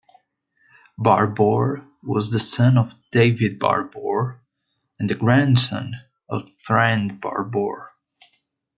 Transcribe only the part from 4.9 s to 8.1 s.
and the grandson of Friend Barbour.